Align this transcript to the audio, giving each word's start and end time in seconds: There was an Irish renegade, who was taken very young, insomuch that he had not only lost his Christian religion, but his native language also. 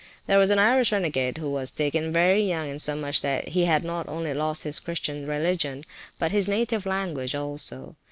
There 0.25 0.39
was 0.39 0.49
an 0.49 0.57
Irish 0.57 0.91
renegade, 0.91 1.37
who 1.37 1.51
was 1.51 1.69
taken 1.69 2.11
very 2.11 2.41
young, 2.41 2.67
insomuch 2.67 3.21
that 3.21 3.49
he 3.49 3.65
had 3.65 3.83
not 3.83 4.09
only 4.09 4.33
lost 4.33 4.63
his 4.63 4.79
Christian 4.79 5.27
religion, 5.27 5.85
but 6.17 6.31
his 6.31 6.47
native 6.47 6.87
language 6.87 7.35
also. 7.35 7.95